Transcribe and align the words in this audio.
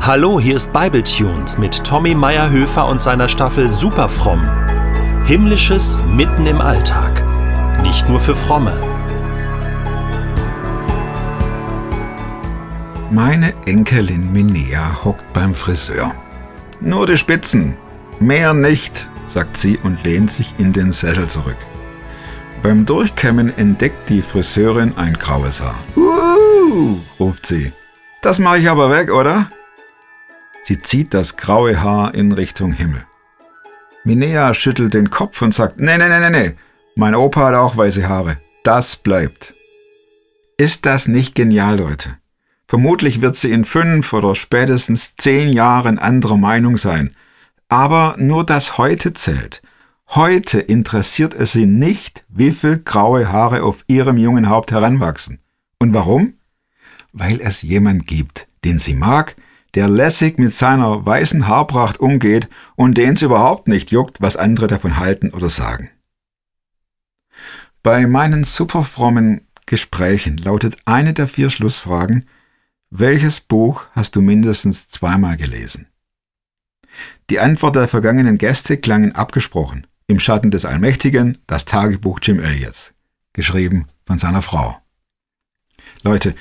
Hallo, 0.00 0.40
hier 0.40 0.56
ist 0.56 0.72
Bibletunes 0.72 1.58
mit 1.58 1.84
Tommy 1.84 2.14
Meyerhöfer 2.14 2.86
und 2.86 3.00
seiner 3.00 3.28
Staffel 3.28 3.70
Superfromm. 3.70 4.40
Himmlisches 5.26 6.02
mitten 6.08 6.46
im 6.46 6.60
Alltag. 6.60 7.24
Nicht 7.82 8.08
nur 8.08 8.20
für 8.20 8.34
Fromme. 8.34 8.72
Meine 13.10 13.52
Enkelin 13.66 14.32
Minea 14.32 15.04
hockt 15.04 15.32
beim 15.32 15.54
Friseur. 15.54 16.14
Nur 16.80 17.06
die 17.06 17.18
Spitzen, 17.18 17.76
mehr 18.20 18.54
nicht, 18.54 19.08
sagt 19.26 19.56
sie 19.56 19.78
und 19.82 20.04
lehnt 20.04 20.30
sich 20.30 20.54
in 20.58 20.72
den 20.72 20.92
Sessel 20.92 21.26
zurück. 21.26 21.58
Beim 22.62 22.86
Durchkämmen 22.86 23.52
entdeckt 23.58 24.08
die 24.08 24.22
Friseurin 24.22 24.96
ein 24.96 25.14
graues 25.14 25.60
Haar. 25.60 25.84
Uh, 25.96 26.98
ruft 27.18 27.44
sie. 27.44 27.72
Das 28.22 28.38
mache 28.38 28.58
ich 28.58 28.70
aber 28.70 28.90
weg, 28.90 29.12
oder? 29.12 29.48
Sie 30.68 30.82
zieht 30.82 31.14
das 31.14 31.38
graue 31.38 31.80
Haar 31.80 32.14
in 32.14 32.30
Richtung 32.30 32.72
Himmel. 32.72 33.02
Minea 34.04 34.52
schüttelt 34.52 34.92
den 34.92 35.08
Kopf 35.08 35.40
und 35.40 35.54
sagt, 35.54 35.80
nee, 35.80 35.96
nee, 35.96 36.10
nee, 36.10 36.20
nee, 36.20 36.28
nee, 36.28 36.56
mein 36.94 37.14
Opa 37.14 37.46
hat 37.46 37.54
auch 37.54 37.78
weiße 37.78 38.06
Haare. 38.06 38.36
Das 38.64 38.96
bleibt. 38.96 39.54
Ist 40.58 40.84
das 40.84 41.08
nicht 41.08 41.34
genial, 41.34 41.78
Leute? 41.78 42.18
Vermutlich 42.66 43.22
wird 43.22 43.36
sie 43.36 43.50
in 43.50 43.64
fünf 43.64 44.12
oder 44.12 44.34
spätestens 44.34 45.16
zehn 45.16 45.54
Jahren 45.54 45.98
anderer 45.98 46.36
Meinung 46.36 46.76
sein. 46.76 47.16
Aber 47.70 48.16
nur 48.18 48.44
das 48.44 48.76
heute 48.76 49.14
zählt. 49.14 49.62
Heute 50.10 50.60
interessiert 50.60 51.32
es 51.32 51.52
sie 51.52 51.64
nicht, 51.64 52.26
wie 52.28 52.52
viel 52.52 52.76
graue 52.80 53.32
Haare 53.32 53.62
auf 53.62 53.84
ihrem 53.86 54.18
jungen 54.18 54.50
Haupt 54.50 54.70
heranwachsen. 54.70 55.40
Und 55.78 55.94
warum? 55.94 56.34
Weil 57.14 57.40
es 57.40 57.62
jemand 57.62 58.06
gibt, 58.06 58.48
den 58.66 58.78
sie 58.78 58.94
mag, 58.94 59.34
der 59.74 59.88
lässig 59.88 60.38
mit 60.38 60.54
seiner 60.54 61.04
weißen 61.04 61.46
Haarpracht 61.46 62.00
umgeht 62.00 62.48
und 62.76 62.96
den 62.96 63.14
es 63.14 63.22
überhaupt 63.22 63.68
nicht 63.68 63.90
juckt, 63.90 64.20
was 64.20 64.36
andere 64.36 64.66
davon 64.66 64.96
halten 64.96 65.30
oder 65.30 65.50
sagen. 65.50 65.90
Bei 67.82 68.06
meinen 68.06 68.44
superfrommen 68.44 69.46
Gesprächen 69.66 70.38
lautet 70.38 70.76
eine 70.84 71.12
der 71.12 71.28
vier 71.28 71.50
Schlussfragen, 71.50 72.26
welches 72.90 73.40
Buch 73.40 73.84
hast 73.92 74.16
du 74.16 74.22
mindestens 74.22 74.88
zweimal 74.88 75.36
gelesen? 75.36 75.88
Die 77.30 77.38
Antwort 77.38 77.76
der 77.76 77.86
vergangenen 77.86 78.38
Gäste 78.38 78.78
klangen 78.78 79.14
abgesprochen. 79.14 79.86
Im 80.06 80.18
Schatten 80.20 80.50
des 80.50 80.64
Allmächtigen, 80.64 81.38
das 81.46 81.66
Tagebuch 81.66 82.18
Jim 82.22 82.40
Elliots, 82.40 82.94
geschrieben 83.34 83.86
von 84.06 84.18
seiner 84.18 84.40
Frau. 84.40 84.78
Leute, 86.02 86.34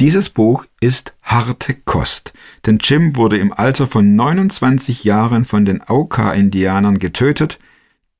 dieses 0.00 0.30
Buch 0.30 0.64
ist 0.80 1.14
harte 1.22 1.74
Kost, 1.74 2.32
denn 2.66 2.78
Jim 2.78 3.16
wurde 3.16 3.38
im 3.38 3.52
Alter 3.52 3.86
von 3.86 4.14
29 4.14 5.04
Jahren 5.04 5.44
von 5.44 5.64
den 5.64 5.82
Auka-Indianern 5.82 6.98
getötet, 6.98 7.58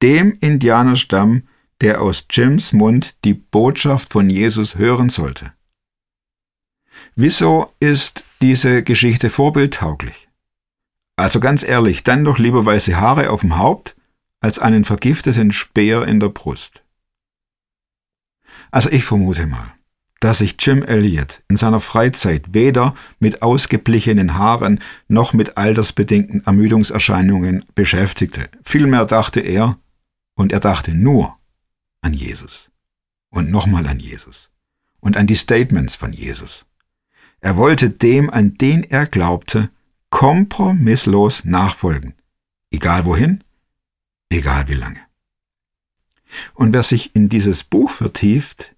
dem 0.02 0.36
Indianerstamm, 0.40 1.44
der 1.80 2.02
aus 2.02 2.26
Jims 2.30 2.72
Mund 2.72 3.14
die 3.24 3.34
Botschaft 3.34 4.12
von 4.12 4.28
Jesus 4.28 4.76
hören 4.76 5.08
sollte. 5.08 5.52
Wieso 7.14 7.72
ist 7.78 8.24
diese 8.40 8.82
Geschichte 8.82 9.30
vorbildtauglich? 9.30 10.28
Also 11.16 11.40
ganz 11.40 11.62
ehrlich, 11.62 12.02
dann 12.02 12.24
doch 12.24 12.38
lieber 12.38 12.64
weiße 12.64 13.00
Haare 13.00 13.30
auf 13.30 13.40
dem 13.40 13.58
Haupt 13.58 13.96
als 14.40 14.58
einen 14.58 14.84
vergifteten 14.84 15.52
Speer 15.52 16.06
in 16.06 16.20
der 16.20 16.28
Brust. 16.28 16.82
Also 18.70 18.90
ich 18.90 19.04
vermute 19.04 19.46
mal, 19.46 19.74
dass 20.20 20.38
sich 20.38 20.56
Jim 20.58 20.82
Elliot 20.82 21.42
in 21.48 21.56
seiner 21.56 21.80
Freizeit 21.80 22.52
weder 22.52 22.94
mit 23.20 23.42
ausgeblichenen 23.42 24.36
Haaren 24.36 24.80
noch 25.06 25.32
mit 25.32 25.56
altersbedingten 25.56 26.44
Ermüdungserscheinungen 26.44 27.64
beschäftigte. 27.74 28.48
Vielmehr 28.64 29.04
dachte 29.04 29.40
er, 29.40 29.78
und 30.34 30.52
er 30.52 30.60
dachte 30.60 30.94
nur 30.94 31.36
an 32.00 32.14
Jesus. 32.14 32.70
Und 33.30 33.50
nochmal 33.50 33.86
an 33.86 33.98
Jesus. 33.98 34.50
Und 35.00 35.16
an 35.16 35.26
die 35.26 35.36
Statements 35.36 35.96
von 35.96 36.12
Jesus. 36.12 36.64
Er 37.40 37.56
wollte 37.56 37.90
dem, 37.90 38.30
an 38.30 38.54
den 38.54 38.84
er 38.84 39.06
glaubte, 39.06 39.70
kompromisslos 40.10 41.44
nachfolgen. 41.44 42.14
Egal 42.70 43.04
wohin, 43.04 43.44
egal 44.30 44.68
wie 44.68 44.74
lange. 44.74 45.00
Und 46.54 46.72
wer 46.72 46.82
sich 46.82 47.14
in 47.14 47.28
dieses 47.28 47.64
Buch 47.64 47.90
vertieft, 47.90 48.74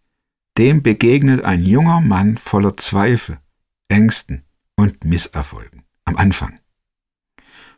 dem 0.60 0.82
begegnet 0.82 1.42
ein 1.42 1.64
junger 1.64 2.02
Mann 2.02 2.36
voller 2.36 2.76
Zweifel, 2.76 3.38
Ängsten 3.88 4.44
und 4.76 5.06
Misserfolgen 5.06 5.84
am 6.04 6.18
Anfang. 6.18 6.60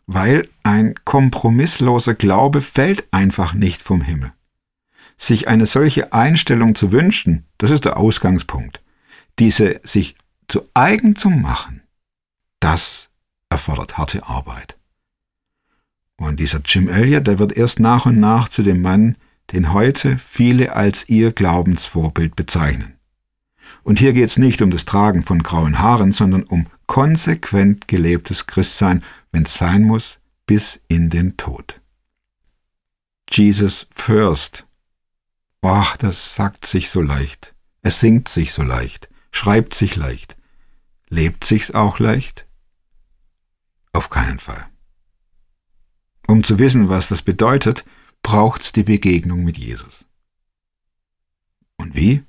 Weil 0.07 0.49
ein 0.65 0.97
kompromissloser 1.05 2.15
Glaube 2.15 2.61
fällt 2.61 3.07
einfach 3.13 3.55
nicht 3.55 3.81
vom 3.81 4.01
Himmel. 4.01 4.33
Sich 5.17 5.47
eine 5.47 5.67
solche 5.67 6.13
Einstellung 6.13 6.75
zu 6.75 6.91
wünschen, 6.91 7.47
das 7.57 7.71
ist 7.71 7.85
der 7.85 7.99
Ausgangspunkt. 7.99 8.83
Diese 9.39 9.81
sich 9.85 10.17
zu 10.49 10.69
eigen 10.75 11.15
zu 11.15 11.31
machen, 11.31 11.85
das 12.59 13.11
erfordert 13.49 13.97
harte 13.97 14.27
Arbeit. 14.27 14.77
Und 16.17 16.41
dieser 16.41 16.61
Jim 16.65 16.89
Elliot, 16.89 17.29
der 17.29 17.39
wird 17.39 17.57
erst 17.57 17.79
nach 17.79 18.07
und 18.07 18.19
nach 18.19 18.49
zu 18.49 18.65
dem 18.65 18.83
Mann, 18.83 19.17
den 19.53 19.73
heute 19.73 20.19
viele 20.19 20.75
als 20.75 21.09
ihr 21.09 21.33
Glaubensvorbild 21.33 22.37
bezeichnen. 22.37 22.99
Und 23.83 23.99
hier 23.99 24.13
geht 24.13 24.29
es 24.29 24.39
nicht 24.39 24.63
um 24.63 24.71
das 24.71 24.85
Tragen 24.85 25.25
von 25.25 25.43
grauen 25.43 25.79
Haaren, 25.79 26.13
sondern 26.13 26.43
um 26.45 26.67
konsequent 26.87 27.89
gelebtes 27.89 28.47
Christsein, 28.47 29.03
wenn 29.31 29.45
es 29.45 29.55
sein 29.55 29.83
muss, 29.83 30.19
bis 30.47 30.81
in 30.89 31.11
den 31.11 31.37
Tod. 31.37 31.81
Jesus 33.31 33.87
first. 33.91 34.67
Ach, 35.63 35.97
das 35.97 36.35
sagt 36.35 36.67
sich 36.67 36.91
so 36.91 37.01
leicht. 37.01 37.55
Es 37.83 38.01
singt 38.01 38.29
sich 38.29 38.53
so 38.53 38.63
leicht, 38.63 39.09
schreibt 39.31 39.75
sich 39.75 39.97
leicht. 39.97 40.37
Lebt 41.09 41.45
sich's 41.45 41.71
auch 41.71 41.99
leicht? 41.99 42.47
Auf 43.93 44.11
keinen 44.11 44.39
Fall. 44.39 44.67
Um 46.27 46.45
zu 46.45 46.59
wissen, 46.59 46.89
was 46.89 47.09
das 47.09 47.23
bedeutet, 47.23 47.85
braucht's 48.33 48.73
die 48.73 48.83
Begegnung 48.83 49.45
mit 49.45 49.59
Jesus. 49.59 50.07
Und 51.77 51.95
wie? 51.95 52.25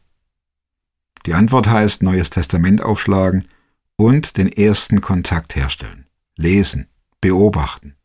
Die 1.25 1.34
Antwort 1.34 1.68
heißt 1.68 2.03
Neues 2.03 2.30
Testament 2.30 2.81
aufschlagen 2.81 3.47
und 3.96 4.36
den 4.36 4.52
ersten 4.52 5.00
Kontakt 5.00 5.56
herstellen. 5.56 6.06
Lesen, 6.36 6.90
beobachten. 7.22 7.96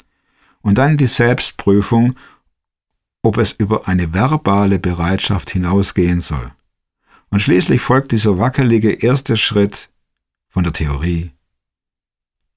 Und 0.60 0.78
dann 0.78 0.97
die 0.97 1.08
Selbstprüfung, 1.08 2.14
ob 3.22 3.37
es 3.37 3.50
über 3.50 3.88
eine 3.88 4.12
verbale 4.12 4.78
Bereitschaft 4.78 5.50
hinausgehen 5.50 6.20
soll. 6.20 6.53
Und 7.31 7.41
schließlich 7.41 7.81
folgt 7.81 8.12
dieser 8.12 8.38
wackelige 8.38 8.92
erste 8.92 9.37
Schritt 9.37 9.91
von 10.47 10.62
der 10.62 10.72
Theorie 10.72 11.32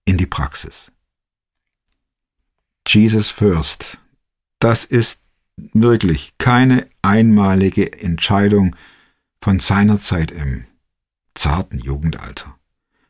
in 0.06 0.18
die 0.20 0.28
Praxis. 0.28 0.92
Jesus 2.86 3.32
First. 3.32 3.98
Das 4.60 4.86
ist 4.86 5.22
wirklich 5.74 6.34
keine 6.38 6.86
einmalige 7.02 8.02
Entscheidung 8.02 8.76
von 9.42 9.60
seiner 9.60 10.00
Zeit 10.00 10.32
im 10.32 10.66
zarten 11.34 11.80
Jugendalter. 11.80 12.56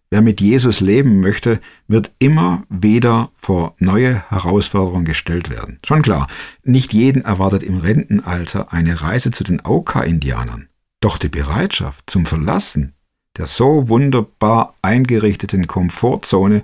Wer 0.10 0.22
mit 0.22 0.42
Jesus 0.42 0.82
leben 0.82 1.22
möchte, 1.22 1.62
wird 1.88 2.12
immer 2.20 2.64
wieder 2.70 3.32
vor 3.36 3.76
neue 3.80 4.30
Herausforderungen 4.30 5.06
gestellt 5.06 5.50
werden. 5.50 5.80
Schon 5.86 6.02
klar, 6.02 6.28
nicht 6.64 6.94
jeden 6.94 7.24
erwartet 7.24 7.64
im 7.64 7.78
Rentenalter 7.78 8.74
eine 8.74 9.02
Reise 9.02 9.32
zu 9.32 9.44
den 9.44 9.64
Auka-Indianern. 9.64 10.68
Doch 11.00 11.18
die 11.18 11.30
Bereitschaft 11.30 12.10
zum 12.10 12.26
Verlassen 12.26 12.94
der 13.38 13.48
so 13.48 13.88
wunderbar 13.88 14.76
eingerichteten 14.82 15.68
Komfortzone 15.68 16.64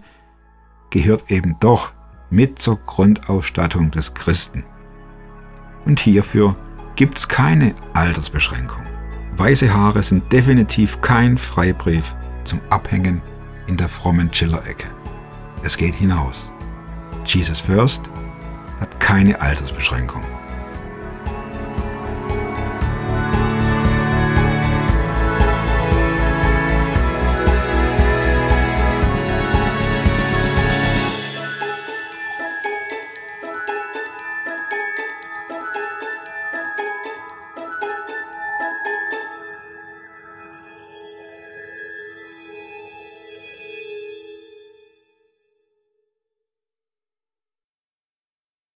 gehört 0.89 1.31
eben 1.31 1.57
doch 1.59 1.93
mit 2.29 2.59
zur 2.59 2.77
Grundausstattung 2.77 3.91
des 3.91 4.13
Christen. 4.13 4.65
Und 5.87 6.01
hierfür 6.01 6.53
gibt's 6.97 7.29
keine 7.29 7.73
Altersbeschränkung. 7.93 8.83
Weiße 9.37 9.73
Haare 9.73 10.03
sind 10.03 10.29
definitiv 10.33 10.99
kein 10.99 11.37
Freibrief 11.37 12.13
zum 12.43 12.59
Abhängen 12.69 13.21
in 13.67 13.77
der 13.77 13.87
frommen 13.87 14.29
Chiller-Ecke. 14.29 14.87
Es 15.63 15.77
geht 15.77 15.95
hinaus. 15.95 16.51
Jesus 17.25 17.61
First 17.61 18.01
hat 18.81 18.99
keine 18.99 19.39
Altersbeschränkung. 19.39 20.23